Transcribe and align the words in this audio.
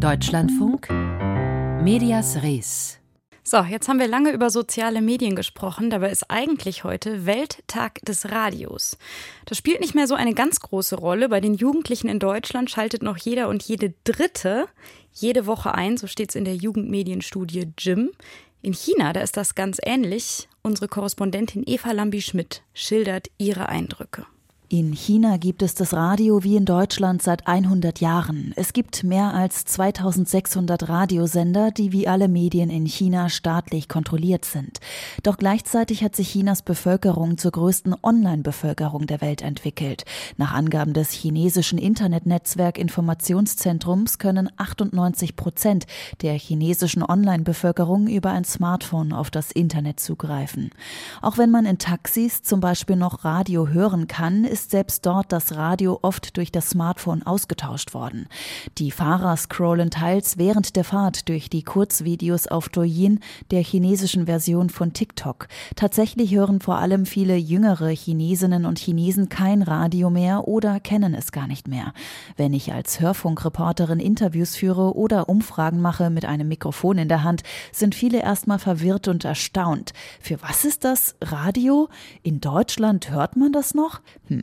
Deutschlandfunk 0.00 0.88
Medias 1.82 2.42
Res. 2.42 2.98
So, 3.44 3.58
jetzt 3.58 3.86
haben 3.86 3.98
wir 3.98 4.08
lange 4.08 4.32
über 4.32 4.48
soziale 4.48 5.02
Medien 5.02 5.36
gesprochen, 5.36 5.90
dabei 5.90 6.10
ist 6.10 6.30
eigentlich 6.30 6.84
heute 6.84 7.26
Welttag 7.26 8.00
des 8.06 8.30
Radios. 8.30 8.96
Das 9.44 9.58
spielt 9.58 9.80
nicht 9.80 9.94
mehr 9.94 10.06
so 10.06 10.14
eine 10.14 10.32
ganz 10.32 10.60
große 10.60 10.96
Rolle. 10.96 11.28
Bei 11.28 11.42
den 11.42 11.52
Jugendlichen 11.52 12.08
in 12.08 12.18
Deutschland 12.18 12.70
schaltet 12.70 13.02
noch 13.02 13.18
jeder 13.18 13.50
und 13.50 13.62
jede 13.62 13.92
Dritte 14.04 14.68
jede 15.12 15.44
Woche 15.44 15.74
ein, 15.74 15.98
so 15.98 16.06
steht 16.06 16.30
es 16.30 16.34
in 16.34 16.46
der 16.46 16.56
Jugendmedienstudie 16.56 17.74
Jim. 17.76 18.10
In 18.62 18.72
China, 18.72 19.12
da 19.12 19.20
ist 19.20 19.36
das 19.36 19.54
ganz 19.54 19.78
ähnlich. 19.82 20.48
Unsere 20.62 20.88
Korrespondentin 20.88 21.62
Eva 21.66 21.92
Lambi-Schmidt 21.92 22.62
schildert 22.72 23.28
ihre 23.36 23.68
Eindrücke. 23.68 24.24
In 24.72 24.92
China 24.92 25.36
gibt 25.36 25.62
es 25.62 25.74
das 25.74 25.94
Radio 25.94 26.44
wie 26.44 26.54
in 26.54 26.64
Deutschland 26.64 27.22
seit 27.22 27.48
100 27.48 27.98
Jahren. 27.98 28.52
Es 28.54 28.72
gibt 28.72 29.02
mehr 29.02 29.34
als 29.34 29.64
2600 29.64 30.88
Radiosender, 30.88 31.72
die 31.72 31.90
wie 31.90 32.06
alle 32.06 32.28
Medien 32.28 32.70
in 32.70 32.86
China 32.86 33.30
staatlich 33.30 33.88
kontrolliert 33.88 34.44
sind. 34.44 34.78
Doch 35.24 35.38
gleichzeitig 35.38 36.04
hat 36.04 36.14
sich 36.14 36.30
Chinas 36.30 36.62
Bevölkerung 36.62 37.36
zur 37.36 37.50
größten 37.50 37.96
Online-Bevölkerung 38.00 39.08
der 39.08 39.20
Welt 39.20 39.42
entwickelt. 39.42 40.04
Nach 40.36 40.52
Angaben 40.54 40.92
des 40.92 41.10
chinesischen 41.10 41.80
Internetnetzwerk 41.80 42.78
Informationszentrums 42.78 44.20
können 44.20 44.50
98 44.56 45.34
Prozent 45.34 45.86
der 46.22 46.34
chinesischen 46.34 47.02
Online-Bevölkerung 47.02 48.06
über 48.06 48.30
ein 48.30 48.44
Smartphone 48.44 49.12
auf 49.14 49.32
das 49.32 49.50
Internet 49.50 49.98
zugreifen. 49.98 50.70
Auch 51.22 51.38
wenn 51.38 51.50
man 51.50 51.66
in 51.66 51.78
Taxis 51.78 52.44
zum 52.44 52.60
Beispiel 52.60 52.94
noch 52.94 53.24
Radio 53.24 53.66
hören 53.66 54.06
kann, 54.06 54.44
ist 54.44 54.59
ist 54.60 54.70
selbst 54.72 55.06
dort 55.06 55.32
das 55.32 55.56
Radio 55.56 55.98
oft 56.02 56.36
durch 56.36 56.52
das 56.52 56.68
Smartphone 56.68 57.22
ausgetauscht 57.22 57.94
worden. 57.94 58.28
Die 58.76 58.90
Fahrer 58.90 59.34
scrollen 59.38 59.90
teils 59.90 60.36
während 60.36 60.76
der 60.76 60.84
Fahrt 60.84 61.30
durch 61.30 61.48
die 61.48 61.62
Kurzvideos 61.62 62.46
auf 62.46 62.68
Douyin, 62.68 63.20
der 63.50 63.62
chinesischen 63.62 64.26
Version 64.26 64.68
von 64.68 64.92
TikTok. 64.92 65.48
Tatsächlich 65.76 66.34
hören 66.34 66.60
vor 66.60 66.76
allem 66.76 67.06
viele 67.06 67.36
jüngere 67.36 67.88
Chinesinnen 67.88 68.66
und 68.66 68.78
Chinesen 68.78 69.30
kein 69.30 69.62
Radio 69.62 70.10
mehr 70.10 70.46
oder 70.46 70.78
kennen 70.78 71.14
es 71.14 71.32
gar 71.32 71.46
nicht 71.46 71.66
mehr. 71.66 71.94
Wenn 72.36 72.52
ich 72.52 72.74
als 72.74 73.00
Hörfunkreporterin 73.00 73.98
Interviews 73.98 74.56
führe 74.56 74.94
oder 74.94 75.30
Umfragen 75.30 75.80
mache 75.80 76.10
mit 76.10 76.26
einem 76.26 76.48
Mikrofon 76.48 76.98
in 76.98 77.08
der 77.08 77.22
Hand, 77.24 77.44
sind 77.72 77.94
viele 77.94 78.20
erstmal 78.20 78.58
verwirrt 78.58 79.08
und 79.08 79.24
erstaunt. 79.24 79.94
Für 80.20 80.42
was 80.42 80.66
ist 80.66 80.84
das 80.84 81.16
Radio? 81.22 81.88
In 82.22 82.42
Deutschland 82.42 83.10
hört 83.10 83.36
man 83.36 83.52
das 83.52 83.72
noch? 83.72 84.02
Hm, 84.26 84.42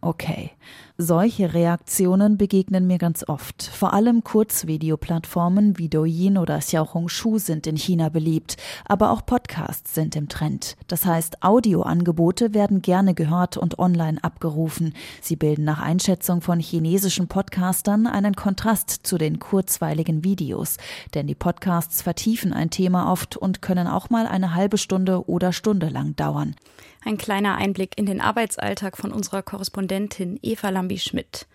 okay. 0.00 0.52
Solche 0.98 1.52
Reaktionen 1.52 2.38
begegnen 2.38 2.86
mir 2.86 2.96
ganz 2.96 3.28
oft. 3.28 3.62
Vor 3.62 3.92
allem 3.92 4.24
Kurzvideoplattformen 4.24 5.76
wie 5.76 5.90
Douyin 5.90 6.38
oder 6.38 6.58
Xiaohongshu 6.58 7.38
sind 7.38 7.66
in 7.66 7.76
China 7.76 8.08
beliebt, 8.08 8.56
aber 8.86 9.10
auch 9.10 9.26
Podcasts 9.26 9.94
sind 9.94 10.16
im 10.16 10.30
Trend. 10.30 10.74
Das 10.86 11.04
heißt, 11.04 11.42
Audioangebote 11.42 12.54
werden 12.54 12.80
gerne 12.80 13.12
gehört 13.12 13.58
und 13.58 13.78
online 13.78 14.24
abgerufen. 14.24 14.94
Sie 15.20 15.36
bilden 15.36 15.64
nach 15.64 15.82
Einschätzung 15.82 16.40
von 16.40 16.60
chinesischen 16.60 17.28
Podcastern 17.28 18.06
einen 18.06 18.34
Kontrast 18.34 19.06
zu 19.06 19.18
den 19.18 19.38
kurzweiligen 19.38 20.24
Videos, 20.24 20.78
denn 21.12 21.26
die 21.26 21.34
Podcasts 21.34 22.00
vertiefen 22.00 22.54
ein 22.54 22.70
Thema 22.70 23.12
oft 23.12 23.36
und 23.36 23.60
können 23.60 23.86
auch 23.86 24.08
mal 24.08 24.26
eine 24.26 24.54
halbe 24.54 24.78
Stunde 24.78 25.28
oder 25.28 25.52
Stunde 25.52 25.90
lang 25.90 26.16
dauern. 26.16 26.56
Ein 27.04 27.18
kleiner 27.18 27.54
Einblick 27.54 27.96
in 27.96 28.06
den 28.06 28.20
Arbeitsalltag 28.20 28.96
von 28.96 29.12
unserer 29.12 29.40
Korrespondentin 29.40 29.95
Eva 30.42 30.68
Lambi-Schmidt. 30.68 31.46